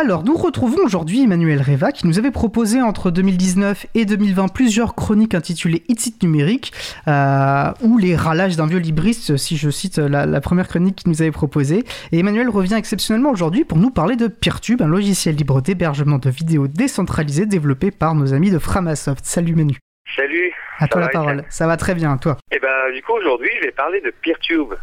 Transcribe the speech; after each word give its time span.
Alors, 0.00 0.22
nous 0.22 0.36
retrouvons 0.36 0.84
aujourd'hui 0.84 1.24
Emmanuel 1.24 1.60
Reva 1.60 1.90
qui 1.90 2.06
nous 2.06 2.20
avait 2.20 2.30
proposé 2.30 2.80
entre 2.80 3.10
2019 3.10 3.86
et 3.96 4.04
2020 4.04 4.46
plusieurs 4.46 4.94
chroniques 4.94 5.34
intitulées 5.34 5.82
It 5.88 6.22
numérique 6.22 6.72
euh, 7.08 7.72
ou 7.82 7.98
les 7.98 8.14
râlages 8.14 8.56
d'un 8.56 8.68
vieux 8.68 8.78
libriste, 8.78 9.36
si 9.36 9.56
je 9.56 9.70
cite 9.70 9.98
la, 9.98 10.40
première 10.40 10.68
chronique 10.68 10.94
qu'il 10.94 11.10
nous 11.10 11.20
avait 11.20 11.32
proposée. 11.32 11.82
Et 12.12 12.20
Emmanuel 12.20 12.48
revient 12.48 12.76
exceptionnellement 12.76 13.32
aujourd'hui 13.32 13.64
pour 13.64 13.76
nous 13.76 13.90
parler 13.90 14.14
de 14.14 14.28
Peertube, 14.28 14.82
un 14.82 14.86
logiciel 14.86 15.34
libre 15.34 15.60
d'hébergement 15.60 16.18
de 16.18 16.30
vidéos 16.30 16.68
décentralisé 16.68 17.44
développé 17.46 17.90
par 17.90 18.14
nos 18.14 18.32
amis 18.32 18.52
de 18.52 18.60
Framasoft. 18.60 19.24
Salut 19.24 19.56
Manu. 19.56 19.78
Salut. 20.14 20.52
À 20.78 20.86
toi 20.86 21.00
la 21.00 21.08
parole. 21.08 21.44
Ça 21.48 21.66
va 21.66 21.76
très 21.76 21.96
bien, 21.96 22.16
toi. 22.18 22.36
Et 22.52 22.56
eh 22.56 22.60
ben, 22.60 22.94
du 22.94 23.02
coup, 23.02 23.14
aujourd'hui, 23.14 23.50
je 23.56 23.66
vais 23.66 23.72
parler 23.72 24.00
de 24.00 24.12
Peertube, 24.22 24.74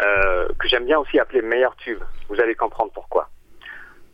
euh, 0.00 0.46
que 0.56 0.68
j'aime 0.68 0.84
bien 0.84 1.00
aussi 1.00 1.18
appeler 1.18 1.42
Meilleurtube. 1.42 1.98
Vous 2.28 2.40
allez 2.40 2.54
comprendre 2.54 2.92
pourquoi. 2.94 3.28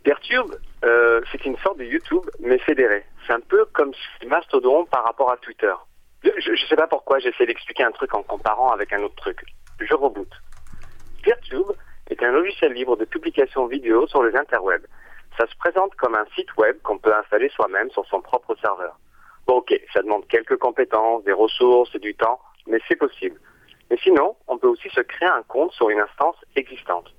Peertube, 0.03 0.55
euh, 0.85 1.21
c'est 1.31 1.45
une 1.45 1.57
sorte 1.57 1.77
de 1.77 1.83
YouTube, 1.83 2.23
mais 2.39 2.57
fédéré. 2.59 3.05
C'est 3.25 3.33
un 3.33 3.41
peu 3.41 3.65
comme 3.73 3.91
Mastodon 4.25 4.85
par 4.85 5.03
rapport 5.03 5.31
à 5.31 5.37
Twitter. 5.37 5.73
Je 6.23 6.51
ne 6.51 6.67
sais 6.67 6.75
pas 6.75 6.87
pourquoi 6.87 7.19
j'essaie 7.19 7.45
d'expliquer 7.45 7.83
un 7.83 7.91
truc 7.91 8.13
en 8.13 8.23
comparant 8.23 8.71
avec 8.71 8.91
un 8.93 9.01
autre 9.03 9.15
truc. 9.15 9.41
Je 9.79 9.93
reboot. 9.93 10.29
Peertube 11.23 11.71
est 12.09 12.23
un 12.23 12.31
logiciel 12.31 12.73
libre 12.73 12.97
de 12.97 13.05
publication 13.05 13.67
vidéo 13.67 14.07
sur 14.07 14.23
les 14.23 14.35
interwebs. 14.35 14.85
Ça 15.37 15.47
se 15.47 15.55
présente 15.57 15.95
comme 15.95 16.15
un 16.15 16.25
site 16.35 16.55
web 16.57 16.77
qu'on 16.81 16.97
peut 16.97 17.13
installer 17.13 17.49
soi-même 17.49 17.89
sur 17.91 18.05
son 18.07 18.21
propre 18.21 18.55
serveur. 18.61 18.97
Bon, 19.47 19.57
ok, 19.57 19.73
ça 19.93 20.01
demande 20.01 20.27
quelques 20.27 20.57
compétences, 20.57 21.23
des 21.23 21.33
ressources 21.33 21.93
et 21.95 21.99
du 21.99 22.15
temps, 22.15 22.39
mais 22.67 22.79
c'est 22.87 22.95
possible. 22.95 23.39
Mais 23.89 23.97
sinon, 24.03 24.35
on 24.47 24.57
peut 24.57 24.67
aussi 24.67 24.89
se 24.89 25.01
créer 25.01 25.29
un 25.29 25.43
compte 25.43 25.71
sur 25.71 25.89
une 25.89 25.99
instance 25.99 26.35
existante. 26.55 27.13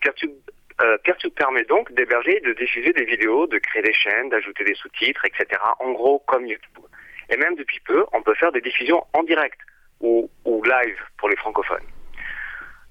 Peertube 0.00 0.32
euh, 0.80 0.96
permet 1.36 1.64
donc 1.64 1.92
d'héberger 1.92 2.36
et 2.36 2.40
de 2.40 2.52
diffuser 2.52 2.92
des 2.92 3.04
vidéos, 3.04 3.46
de 3.46 3.58
créer 3.58 3.82
des 3.82 3.92
chaînes, 3.92 4.28
d'ajouter 4.30 4.64
des 4.64 4.74
sous-titres, 4.74 5.24
etc. 5.24 5.60
En 5.80 5.92
gros, 5.92 6.20
comme 6.20 6.46
YouTube. 6.46 6.84
Et 7.30 7.36
même 7.36 7.54
depuis 7.56 7.80
peu, 7.80 8.04
on 8.12 8.22
peut 8.22 8.34
faire 8.34 8.52
des 8.52 8.60
diffusions 8.60 9.04
en 9.12 9.22
direct 9.22 9.58
ou, 10.00 10.28
live 10.44 10.98
pour 11.18 11.28
les 11.28 11.36
francophones. 11.36 11.86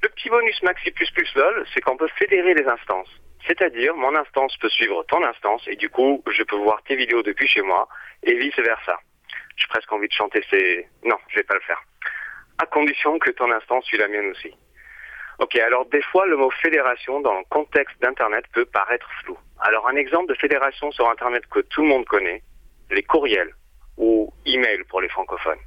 Le 0.02 0.09
petit 0.09 0.30
bonus 0.30 0.61
Maxi++ 0.64 0.94
LOL, 1.36 1.66
c'est 1.73 1.81
qu'on 1.81 1.97
peut 1.97 2.09
fédérer 2.17 2.53
les 2.53 2.66
instances. 2.66 3.09
C'est-à-dire, 3.47 3.95
mon 3.95 4.16
instance 4.16 4.55
peut 4.58 4.70
suivre 4.70 5.03
ton 5.08 5.23
instance 5.23 5.64
et 5.67 5.75
du 5.75 5.89
coup, 5.89 6.23
je 6.31 6.44
peux 6.44 6.55
voir 6.55 6.81
tes 6.83 6.95
vidéos 6.95 7.23
depuis 7.23 7.48
chez 7.48 7.61
moi 7.61 7.88
et 8.23 8.36
vice-versa. 8.36 9.00
J'ai 9.58 9.67
presque 9.67 9.92
envie 9.92 10.08
de 10.08 10.14
chanter 10.14 10.44
ces... 10.50 10.88
Non, 11.03 11.17
je 11.30 11.36
vais 11.38 11.44
pas 11.44 11.55
le 11.55 11.61
faire. 11.61 11.81
À 12.58 12.66
condition 12.66 13.17
que 13.20 13.31
ton 13.31 13.52
instance 13.52 13.86
suive 13.86 14.00
la 14.00 14.08
mienne 14.08 14.31
aussi. 14.31 14.53
Ok, 15.42 15.56
alors 15.56 15.88
des 15.88 16.03
fois, 16.03 16.28
le 16.28 16.38
mot 16.38 16.52
fédération 16.52 17.20
dans 17.20 17.34
le 17.34 17.44
contexte 17.50 18.00
d'Internet 18.00 18.45
peut 18.53 18.66
paraître 18.66 19.09
flou. 19.23 19.36
Alors 19.59 19.88
un 19.88 19.95
exemple 19.95 20.28
de 20.28 20.36
fédération 20.36 20.92
sur 20.92 21.09
Internet 21.09 21.44
que 21.48 21.61
tout 21.61 21.81
le 21.81 21.88
monde 21.88 22.06
connaît, 22.06 22.44
les 22.92 23.02
courriels 23.02 23.52
ou 23.98 24.31
email 24.45 24.83
pour 24.83 25.02
les 25.02 25.09
francophones. 25.09 25.58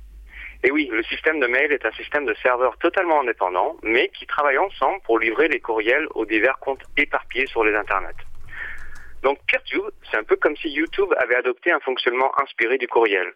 Et 0.62 0.70
oui, 0.70 0.88
le 0.92 1.02
système 1.02 1.40
de 1.40 1.48
mail 1.48 1.72
est 1.72 1.84
un 1.84 1.90
système 1.90 2.24
de 2.24 2.34
serveurs 2.34 2.78
totalement 2.78 3.22
indépendant, 3.22 3.76
mais 3.82 4.10
qui 4.10 4.26
travaillent 4.26 4.58
ensemble 4.58 5.02
pour 5.02 5.18
livrer 5.18 5.48
les 5.48 5.58
courriels 5.58 6.06
aux 6.14 6.24
divers 6.24 6.60
comptes 6.60 6.84
éparpillés 6.96 7.48
sur 7.48 7.64
les 7.64 7.74
Internets. 7.74 8.24
Donc 9.24 9.40
Peertube, 9.48 9.90
c'est 10.08 10.18
un 10.18 10.24
peu 10.24 10.36
comme 10.36 10.56
si 10.56 10.68
YouTube 10.68 11.12
avait 11.18 11.34
adopté 11.34 11.72
un 11.72 11.80
fonctionnement 11.80 12.30
inspiré 12.40 12.78
du 12.78 12.86
courriel. 12.86 13.26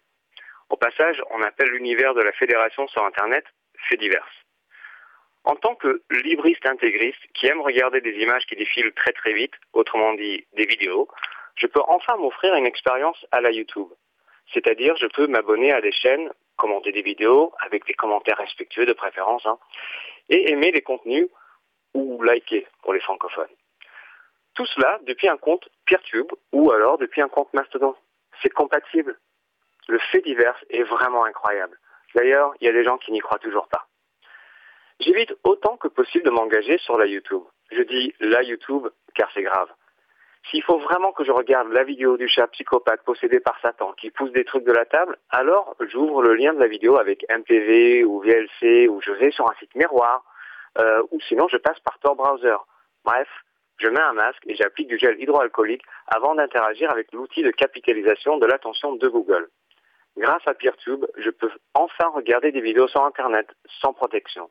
Au 0.70 0.76
passage, 0.76 1.20
on 1.32 1.42
appelle 1.42 1.70
l'univers 1.70 2.14
de 2.14 2.22
la 2.22 2.30
fédération 2.30 2.86
sur 2.86 3.04
Internet 3.04 3.44
fait 3.88 3.96
divers. 3.96 4.28
En 5.48 5.56
tant 5.56 5.74
que 5.76 6.02
libriste 6.10 6.66
intégriste 6.66 7.22
qui 7.32 7.46
aime 7.46 7.62
regarder 7.62 8.02
des 8.02 8.12
images 8.18 8.44
qui 8.44 8.54
défilent 8.54 8.92
très 8.92 9.12
très 9.12 9.32
vite, 9.32 9.54
autrement 9.72 10.12
dit 10.12 10.46
des 10.52 10.66
vidéos, 10.66 11.08
je 11.56 11.66
peux 11.66 11.80
enfin 11.88 12.18
m'offrir 12.18 12.54
une 12.54 12.66
expérience 12.66 13.24
à 13.32 13.40
la 13.40 13.50
YouTube. 13.50 13.88
C'est-à-dire, 14.52 14.94
je 14.98 15.06
peux 15.06 15.26
m'abonner 15.26 15.72
à 15.72 15.80
des 15.80 15.90
chaînes, 15.90 16.30
commenter 16.56 16.92
des 16.92 17.00
vidéos 17.00 17.54
avec 17.60 17.86
des 17.86 17.94
commentaires 17.94 18.36
respectueux 18.36 18.84
de 18.84 18.92
préférence, 18.92 19.46
hein, 19.46 19.58
et 20.28 20.50
aimer 20.50 20.70
les 20.70 20.82
contenus 20.82 21.28
ou 21.94 22.22
liker 22.22 22.66
pour 22.82 22.92
les 22.92 23.00
francophones. 23.00 23.48
Tout 24.52 24.66
cela 24.66 24.98
depuis 25.04 25.28
un 25.28 25.38
compte 25.38 25.66
Peertube 25.86 26.30
ou 26.52 26.72
alors 26.72 26.98
depuis 26.98 27.22
un 27.22 27.28
compte 27.30 27.54
Mastodon. 27.54 27.96
C'est 28.42 28.52
compatible. 28.52 29.18
Le 29.88 29.98
fait 29.98 30.20
divers 30.20 30.62
est 30.68 30.82
vraiment 30.82 31.24
incroyable. 31.24 31.78
D'ailleurs, 32.14 32.52
il 32.60 32.66
y 32.66 32.68
a 32.68 32.72
des 32.74 32.84
gens 32.84 32.98
qui 32.98 33.12
n'y 33.12 33.20
croient 33.20 33.38
toujours 33.38 33.68
pas. 33.68 33.86
J'évite 35.00 35.32
autant 35.44 35.76
que 35.76 35.86
possible 35.86 36.24
de 36.24 36.30
m'engager 36.30 36.76
sur 36.78 36.98
la 36.98 37.06
YouTube. 37.06 37.42
Je 37.70 37.82
dis 37.82 38.14
la 38.18 38.42
YouTube 38.42 38.88
car 39.14 39.30
c'est 39.32 39.42
grave. 39.42 39.68
S'il 40.50 40.62
faut 40.64 40.78
vraiment 40.78 41.12
que 41.12 41.24
je 41.24 41.30
regarde 41.30 41.70
la 41.70 41.84
vidéo 41.84 42.16
du 42.16 42.26
chat 42.28 42.48
psychopathe 42.48 43.04
possédé 43.04 43.38
par 43.38 43.60
Satan 43.60 43.92
qui 43.92 44.10
pousse 44.10 44.32
des 44.32 44.44
trucs 44.44 44.64
de 44.64 44.72
la 44.72 44.86
table, 44.86 45.16
alors 45.30 45.76
j'ouvre 45.80 46.22
le 46.22 46.34
lien 46.34 46.52
de 46.52 46.58
la 46.58 46.66
vidéo 46.66 46.96
avec 46.96 47.24
MPV 47.28 48.04
ou 48.04 48.20
VLC 48.20 48.88
ou 48.88 49.00
je 49.00 49.12
vais 49.12 49.30
sur 49.30 49.48
un 49.48 49.54
site 49.60 49.74
miroir 49.76 50.24
euh, 50.78 51.02
ou 51.10 51.20
sinon 51.20 51.46
je 51.48 51.58
passe 51.58 51.78
par 51.80 51.98
Tor 52.00 52.16
Browser. 52.16 52.56
Bref, 53.04 53.28
je 53.78 53.88
mets 53.88 54.00
un 54.00 54.14
masque 54.14 54.42
et 54.46 54.56
j'applique 54.56 54.88
du 54.88 54.98
gel 54.98 55.20
hydroalcoolique 55.20 55.84
avant 56.08 56.34
d'interagir 56.34 56.90
avec 56.90 57.12
l'outil 57.12 57.42
de 57.42 57.50
capitalisation 57.50 58.38
de 58.38 58.46
l'attention 58.46 58.96
de 58.96 59.08
Google. 59.08 59.48
Grâce 60.16 60.42
à 60.46 60.54
PeerTube, 60.54 61.04
je 61.18 61.30
peux 61.30 61.50
enfin 61.74 62.08
regarder 62.08 62.50
des 62.50 62.60
vidéos 62.60 62.88
sur 62.88 63.04
Internet 63.04 63.46
sans 63.80 63.92
protection 63.92 64.50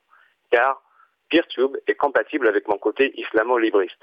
car 0.52 0.82
PeerTube 1.30 1.78
est 1.88 1.96
compatible 1.96 2.48
avec 2.48 2.68
mon 2.68 2.78
côté 2.78 3.14
islamo-libriste. 3.20 4.02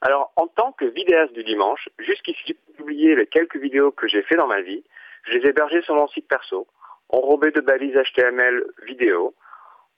Alors, 0.00 0.32
en 0.36 0.48
tant 0.48 0.72
que 0.72 0.84
vidéaste 0.84 1.32
du 1.32 1.44
dimanche, 1.44 1.88
jusqu'ici, 1.98 2.42
j'ai 2.46 2.74
publié 2.76 3.14
les 3.14 3.26
quelques 3.26 3.56
vidéos 3.56 3.92
que 3.92 4.08
j'ai 4.08 4.22
fait 4.22 4.36
dans 4.36 4.48
ma 4.48 4.60
vie. 4.60 4.82
Je 5.24 5.38
les 5.38 5.46
ai 5.46 5.50
hébergées 5.50 5.82
sur 5.82 5.94
mon 5.94 6.08
site 6.08 6.28
perso, 6.28 6.66
enrobées 7.08 7.52
de 7.52 7.60
balises 7.60 7.94
HTML 7.94 8.64
vidéo, 8.82 9.34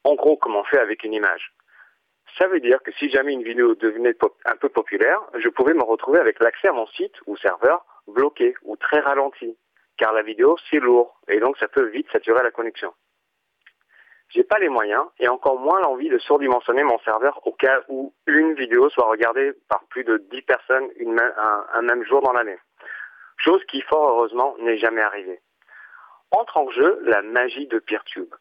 en 0.05 0.15
gros 0.15 0.37
comme 0.37 0.57
on 0.57 0.65
fait 0.65 0.79
avec 0.79 1.05
une 1.05 1.15
image. 1.15 1.55
Ça 2.39 2.49
veut 2.49 2.61
dire 2.61 2.83
que 2.83 2.93
si 2.93 3.09
jamais 3.09 3.33
une 3.33 3.45
vidéo 3.45 3.75
devenait 3.77 4.17
un 4.45 4.57
peu 4.57 4.69
populaire, 4.69 5.21
je 5.39 5.49
pouvais 5.49 5.73
me 5.73 5.85
retrouver 5.85 6.19
avec 6.19 6.41
l'accès 6.41 6.69
à 6.69 6.73
mon 6.73 6.87
site 6.89 7.15
ou 7.27 7.37
serveur 7.37 7.85
bloqué 8.07 8.55
ou 8.63 8.77
très 8.77 9.01
ralenti, 9.01 9.57
car 9.97 10.13
la 10.13 10.23
vidéo 10.23 10.57
c'est 10.69 10.81
lourd 10.81 11.19
et 11.29 11.41
donc 11.41 11.57
ça 11.59 11.69
peut 11.69 11.87
vite 11.87 12.11
saturer 12.13 12.43
la 12.43 12.51
connexion. 12.51 12.93
J'ai 14.35 14.43
pas 14.43 14.59
les 14.59 14.69
moyens 14.69 15.05
et 15.21 15.29
encore 15.29 15.61
moins 15.61 15.81
l'envie 15.81 16.09
de 16.09 16.19
surdimensionner 16.19 16.83
mon 16.83 16.99
serveur 17.01 17.47
au 17.47 17.53
cas 17.53 17.83
où 17.89 18.13
une 18.27 18.55
vidéo 18.55 18.91
soit 18.91 19.09
regardée 19.09 19.53
par 19.69 19.85
plus 19.85 20.03
de 20.03 20.19
10 20.29 20.43
personnes 20.43 20.91
un, 21.73 21.83
même 21.83 22.03
jour 22.03 22.21
dans 22.21 22.33
l'année. 22.33 22.59
Chose 23.37 23.65
qui, 23.67 23.81
fort 23.83 24.09
heureusement, 24.09 24.57
n'est 24.59 24.77
jamais 24.77 25.03
arrivée. 25.03 25.41
Entre 26.33 26.57
en 26.57 26.69
jeu 26.71 26.99
la 27.03 27.23
magie 27.23 27.69
de 27.69 27.79
PeerTube. 27.79 28.35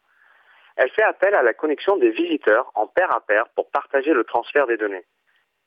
Elle 0.74 0.90
fait 0.90 1.04
appel 1.04 1.32
à 1.32 1.42
la 1.42 1.54
connexion 1.54 1.96
des 1.96 2.10
visiteurs 2.10 2.72
en 2.74 2.88
pair 2.88 3.12
à 3.12 3.20
pair 3.20 3.44
pour 3.54 3.70
partager 3.70 4.12
le 4.12 4.24
transfert 4.24 4.66
des 4.66 4.76
données. 4.76 5.04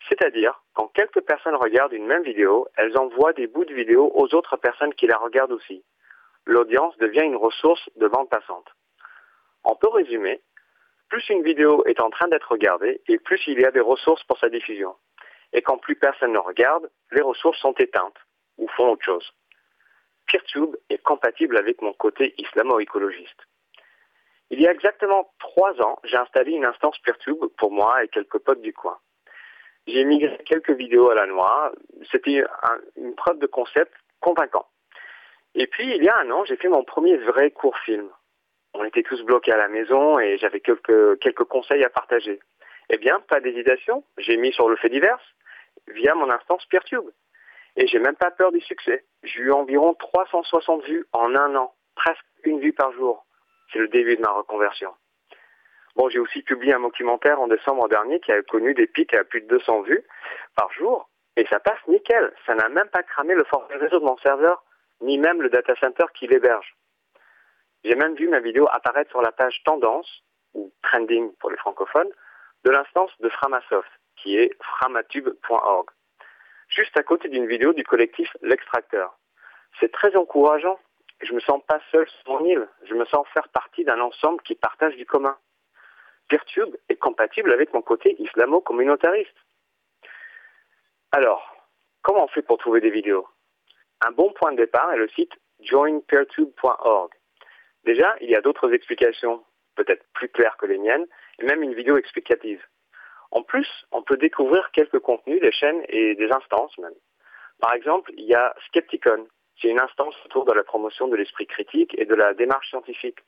C'est-à-dire, 0.09 0.61
quand 0.73 0.89
quelques 0.89 1.21
personnes 1.21 1.55
regardent 1.55 1.93
une 1.93 2.05
même 2.05 2.23
vidéo, 2.23 2.67
elles 2.75 2.97
envoient 2.97 3.31
des 3.31 3.47
bouts 3.47 3.65
de 3.65 3.73
vidéo 3.73 4.11
aux 4.13 4.35
autres 4.35 4.57
personnes 4.57 4.93
qui 4.93 5.07
la 5.07 5.17
regardent 5.17 5.53
aussi. 5.53 5.85
L'audience 6.45 6.97
devient 6.97 7.23
une 7.23 7.37
ressource 7.37 7.89
de 7.95 8.09
bande 8.09 8.29
passante. 8.29 8.67
On 9.69 9.75
peut 9.75 9.89
résumer, 9.89 10.41
plus 11.09 11.27
une 11.27 11.43
vidéo 11.43 11.83
est 11.85 11.99
en 11.99 12.09
train 12.09 12.29
d'être 12.29 12.49
regardée 12.49 13.01
et 13.09 13.19
plus 13.19 13.41
il 13.47 13.59
y 13.59 13.65
a 13.65 13.71
des 13.71 13.81
ressources 13.81 14.23
pour 14.23 14.39
sa 14.39 14.47
diffusion. 14.47 14.95
Et 15.51 15.61
quand 15.61 15.77
plus 15.77 15.97
personne 15.97 16.31
ne 16.31 16.39
regarde, 16.39 16.89
les 17.11 17.21
ressources 17.21 17.59
sont 17.59 17.73
éteintes 17.73 18.17
ou 18.57 18.69
font 18.69 18.91
autre 18.91 19.03
chose. 19.03 19.29
PeerTube 20.27 20.73
est 20.89 21.03
compatible 21.03 21.57
avec 21.57 21.81
mon 21.81 21.91
côté 21.91 22.33
islamo-écologiste. 22.37 23.41
Il 24.51 24.61
y 24.61 24.67
a 24.67 24.71
exactement 24.71 25.33
trois 25.37 25.73
ans, 25.81 25.99
j'ai 26.05 26.15
installé 26.15 26.53
une 26.53 26.65
instance 26.65 26.97
PeerTube 26.99 27.47
pour 27.57 27.71
moi 27.73 28.05
et 28.05 28.07
quelques 28.07 28.39
potes 28.39 28.61
du 28.61 28.71
coin. 28.71 28.97
J'ai 29.85 30.05
migré 30.05 30.37
quelques 30.45 30.71
vidéos 30.71 31.09
à 31.09 31.15
la 31.15 31.25
noix. 31.25 31.73
C'était 32.09 32.45
une 32.95 33.15
preuve 33.15 33.39
de 33.39 33.47
concept 33.47 33.93
convaincant. 34.21 34.67
Et 35.55 35.67
puis, 35.67 35.93
il 35.93 36.03
y 36.03 36.09
a 36.09 36.17
un 36.19 36.31
an, 36.31 36.45
j'ai 36.45 36.55
fait 36.55 36.69
mon 36.69 36.85
premier 36.85 37.17
vrai 37.17 37.51
court 37.51 37.77
film 37.79 38.09
on 38.77 38.85
était 38.85 39.03
tous 39.03 39.21
bloqués 39.23 39.51
à 39.51 39.57
la 39.57 39.67
maison 39.67 40.19
et 40.19 40.37
j'avais 40.37 40.59
quelques, 40.59 41.19
quelques 41.19 41.43
conseils 41.43 41.83
à 41.83 41.89
partager. 41.89 42.39
Eh 42.89 42.97
bien, 42.97 43.19
pas 43.27 43.39
d'hésitation, 43.39 44.03
j'ai 44.17 44.37
mis 44.37 44.53
sur 44.53 44.69
le 44.69 44.75
fait 44.77 44.89
divers 44.89 45.19
via 45.87 46.15
mon 46.15 46.29
instance 46.29 46.65
PeerTube. 46.65 47.09
Et 47.75 47.87
j'ai 47.87 47.99
même 47.99 48.15
pas 48.15 48.31
peur 48.31 48.51
du 48.51 48.61
succès. 48.61 49.05
J'ai 49.23 49.41
eu 49.41 49.51
environ 49.51 49.93
360 49.93 50.83
vues 50.85 51.05
en 51.13 51.35
un 51.35 51.55
an, 51.55 51.73
presque 51.95 52.25
une 52.43 52.59
vue 52.59 52.73
par 52.73 52.91
jour. 52.93 53.25
C'est 53.71 53.79
le 53.79 53.87
début 53.87 54.15
de 54.15 54.21
ma 54.21 54.31
reconversion. 54.31 54.93
Bon, 55.95 56.09
j'ai 56.09 56.19
aussi 56.19 56.41
publié 56.43 56.73
un 56.73 56.79
documentaire 56.79 57.41
en 57.41 57.47
décembre 57.47 57.89
dernier 57.89 58.19
qui 58.19 58.31
a 58.31 58.41
connu 58.43 58.73
des 58.73 58.87
pics 58.87 59.13
à 59.13 59.23
plus 59.23 59.41
de 59.41 59.47
200 59.47 59.81
vues 59.81 60.03
par 60.55 60.71
jour. 60.73 61.09
Et 61.35 61.45
ça 61.47 61.59
passe 61.59 61.79
nickel. 61.87 62.33
Ça 62.45 62.55
n'a 62.55 62.69
même 62.69 62.89
pas 62.89 63.03
cramé 63.03 63.33
le 63.33 63.43
forfait 63.43 63.75
réseau 63.77 63.99
de 63.99 64.05
mon 64.05 64.17
serveur, 64.17 64.63
ni 65.01 65.17
même 65.17 65.41
le 65.41 65.49
data 65.49 65.75
center 65.75 66.05
qui 66.13 66.27
l'héberge. 66.27 66.75
J'ai 67.87 67.95
même 67.95 68.15
vu 68.15 68.27
ma 68.27 68.41
vidéo 68.41 68.67
apparaître 68.69 69.11
sur 69.11 69.21
la 69.21 69.31
page 69.31 69.63
tendance, 69.63 70.21
ou 70.53 70.73
trending 70.83 71.33
pour 71.39 71.49
les 71.49 71.55
francophones, 71.55 72.11
de 72.65 72.69
l'instance 72.69 73.11
de 73.21 73.29
Framasoft, 73.29 73.89
qui 74.17 74.37
est 74.37 74.51
framatube.org. 74.61 75.89
juste 76.67 76.97
à 76.97 77.03
côté 77.03 77.29
d'une 77.29 77.47
vidéo 77.47 77.71
du 77.71 77.85
collectif 77.85 78.29
L'Extracteur. 78.41 79.17
C'est 79.79 79.89
très 79.93 80.13
encourageant. 80.17 80.77
Je 81.21 81.31
me 81.31 81.39
sens 81.39 81.63
pas 81.65 81.79
seul 81.89 82.05
sur 82.09 82.33
mon 82.33 82.43
île. 82.43 82.67
Je 82.83 82.93
me 82.93 83.05
sens 83.05 83.25
faire 83.29 83.47
partie 83.47 83.85
d'un 83.85 84.01
ensemble 84.01 84.41
qui 84.41 84.55
partage 84.55 84.97
du 84.97 85.05
commun. 85.05 85.37
Peertube 86.27 86.75
est 86.89 86.97
compatible 86.97 87.53
avec 87.53 87.73
mon 87.73 87.81
côté 87.81 88.21
islamo-communautariste. 88.21 89.37
Alors, 91.13 91.55
comment 92.01 92.25
on 92.25 92.27
fait 92.27 92.41
pour 92.41 92.57
trouver 92.57 92.81
des 92.81 92.91
vidéos? 92.91 93.29
Un 94.05 94.11
bon 94.11 94.33
point 94.33 94.51
de 94.51 94.57
départ 94.57 94.91
est 94.91 94.97
le 94.97 95.07
site 95.07 95.31
joinpeertube.org. 95.61 97.13
Déjà, 97.87 98.17
il 98.19 98.29
y 98.29 98.35
a 98.35 98.41
d'autres 98.41 98.73
explications, 98.73 99.45
peut-être 99.77 100.03
plus 100.13 100.27
claires 100.27 100.57
que 100.57 100.65
les 100.65 100.77
miennes, 100.77 101.05
et 101.39 101.45
même 101.45 101.63
une 101.63 101.73
vidéo 101.73 101.95
explicative. 101.95 102.61
En 103.31 103.43
plus, 103.43 103.69
on 103.93 104.03
peut 104.03 104.17
découvrir 104.17 104.71
quelques 104.71 104.99
contenus 104.99 105.39
des 105.39 105.53
chaînes 105.53 105.81
et 105.87 106.13
des 106.15 106.29
instances 106.29 106.77
même. 106.79 106.99
Par 107.61 107.73
exemple, 107.73 108.11
il 108.17 108.25
y 108.25 108.35
a 108.35 108.53
Skepticon, 108.67 109.25
qui 109.55 109.67
est 109.67 109.71
une 109.71 109.79
instance 109.79 110.15
autour 110.25 110.43
de 110.43 110.51
la 110.51 110.65
promotion 110.65 111.07
de 111.07 111.15
l'esprit 111.15 111.47
critique 111.47 111.97
et 111.97 112.03
de 112.03 112.13
la 112.13 112.33
démarche 112.33 112.69
scientifique. 112.71 113.19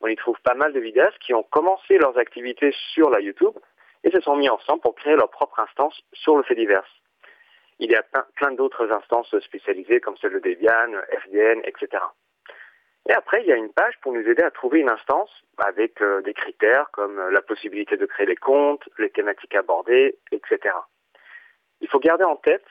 On 0.00 0.06
y 0.06 0.14
trouve 0.14 0.40
pas 0.42 0.54
mal 0.54 0.72
de 0.72 0.78
vidéastes 0.78 1.18
qui 1.18 1.34
ont 1.34 1.42
commencé 1.42 1.98
leurs 1.98 2.16
activités 2.16 2.72
sur 2.92 3.10
la 3.10 3.18
YouTube 3.18 3.58
et 4.04 4.12
se 4.12 4.20
sont 4.20 4.36
mis 4.36 4.48
ensemble 4.48 4.80
pour 4.80 4.94
créer 4.94 5.16
leur 5.16 5.30
propre 5.30 5.58
instance 5.58 6.00
sur 6.12 6.36
le 6.36 6.44
fait 6.44 6.54
divers. 6.54 6.86
Il 7.80 7.90
y 7.90 7.96
a 7.96 8.04
plein 8.36 8.52
d'autres 8.52 8.92
instances 8.92 9.36
spécialisées 9.40 9.98
comme 9.98 10.16
celle 10.18 10.34
de 10.34 10.38
Debian, 10.38 11.00
FDN, 11.24 11.62
etc. 11.64 12.00
Et 13.06 13.12
après, 13.12 13.42
il 13.42 13.46
y 13.46 13.52
a 13.52 13.56
une 13.56 13.72
page 13.72 13.98
pour 14.00 14.12
nous 14.12 14.26
aider 14.26 14.42
à 14.42 14.50
trouver 14.50 14.80
une 14.80 14.88
instance 14.88 15.30
avec 15.58 16.00
euh, 16.00 16.22
des 16.22 16.32
critères 16.32 16.90
comme 16.90 17.20
la 17.30 17.42
possibilité 17.42 17.96
de 17.96 18.06
créer 18.06 18.26
des 18.26 18.36
comptes, 18.36 18.88
les 18.98 19.10
thématiques 19.10 19.54
abordées, 19.54 20.18
etc. 20.32 20.74
Il 21.80 21.88
faut 21.88 21.98
garder 21.98 22.24
en 22.24 22.36
tête 22.36 22.64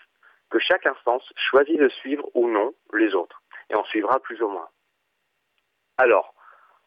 que 0.50 0.60
chaque 0.60 0.86
instance 0.86 1.32
choisit 1.36 1.80
de 1.80 1.90
suivre 1.90 2.30
ou 2.34 2.48
non 2.50 2.74
les 2.94 3.14
autres, 3.14 3.42
et 3.70 3.76
on 3.76 3.84
suivra 3.86 4.20
plus 4.20 4.42
ou 4.42 4.48
moins. 4.48 4.70
Alors, 5.98 6.34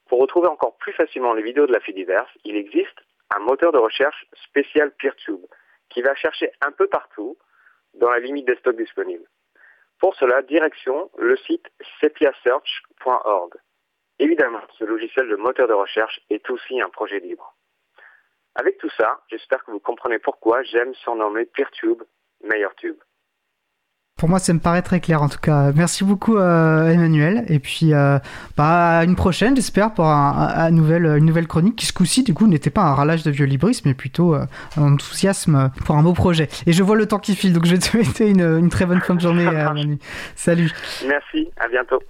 pour 0.08 0.20
retrouver 0.20 0.48
encore 0.48 0.76
plus 0.78 0.92
facilement 0.92 1.34
les 1.34 1.42
vidéos 1.42 1.66
de 1.66 1.72
la 1.72 1.80
Fidiverse, 1.80 2.30
il 2.44 2.56
existe 2.56 2.98
un 3.34 3.40
moteur 3.40 3.72
de 3.72 3.78
recherche 3.78 4.26
spécial 4.44 4.92
PeerTube 4.92 5.44
qui 5.88 6.02
va 6.02 6.14
chercher 6.14 6.50
un 6.60 6.72
peu 6.72 6.86
partout 6.88 7.36
dans 7.94 8.10
la 8.10 8.18
limite 8.18 8.46
des 8.46 8.56
stocks 8.56 8.76
disponibles. 8.76 9.26
Pour 9.98 10.14
cela, 10.16 10.42
direction 10.42 11.10
le 11.16 11.36
site 11.36 11.66
sepiasearch.org. 12.00 13.54
Évidemment, 14.18 14.62
ce 14.78 14.84
logiciel 14.84 15.28
de 15.28 15.36
moteur 15.36 15.68
de 15.68 15.72
recherche 15.74 16.20
est 16.30 16.48
aussi 16.50 16.80
un 16.80 16.88
projet 16.88 17.20
libre. 17.20 17.54
Avec 18.54 18.78
tout 18.78 18.90
ça, 18.96 19.20
j'espère 19.28 19.64
que 19.64 19.70
vous 19.70 19.80
comprenez 19.80 20.18
pourquoi 20.18 20.62
j'aime 20.62 20.94
surnommer 20.94 21.44
PeerTube 21.44 22.02
MeilleurTube. 22.42 22.98
Pour 24.18 24.30
moi, 24.30 24.38
ça 24.38 24.54
me 24.54 24.60
paraît 24.60 24.80
très 24.80 24.98
clair 24.98 25.20
en 25.20 25.28
tout 25.28 25.38
cas. 25.38 25.72
Merci 25.74 26.02
beaucoup 26.02 26.38
euh, 26.38 26.88
Emmanuel. 26.88 27.44
Et 27.50 27.58
puis, 27.58 27.92
euh, 27.92 28.18
bah, 28.56 29.04
une 29.04 29.14
prochaine, 29.14 29.54
j'espère, 29.54 29.92
pour 29.92 30.06
un, 30.06 30.70
nouvelle, 30.70 31.04
une 31.18 31.26
nouvelle 31.26 31.46
chronique 31.46 31.76
qui, 31.76 31.84
ce 31.84 31.92
coup-ci, 31.92 32.22
du 32.22 32.32
coup, 32.32 32.46
n'était 32.46 32.70
pas 32.70 32.80
un 32.80 32.94
râlage 32.94 33.24
de 33.24 33.30
vieux 33.30 33.44
librisme, 33.44 33.86
mais 33.86 33.92
plutôt 33.92 34.34
euh, 34.34 34.46
un 34.78 34.94
enthousiasme 34.94 35.70
pour 35.84 35.96
un 35.96 36.02
beau 36.02 36.14
projet. 36.14 36.48
Et 36.64 36.72
je 36.72 36.82
vois 36.82 36.96
le 36.96 37.04
temps 37.04 37.18
qui 37.18 37.36
file, 37.36 37.52
donc 37.52 37.66
je 37.66 37.72
vais 37.72 37.78
te 37.78 37.84
souhaiter 37.84 38.30
une, 38.30 38.40
une 38.40 38.70
très 38.70 38.86
bonne 38.86 39.02
fin 39.02 39.14
de 39.14 39.20
journée, 39.20 39.44
Manu. 39.74 39.98
Salut. 40.34 40.72
Merci, 41.06 41.50
à 41.58 41.68
bientôt. 41.68 42.00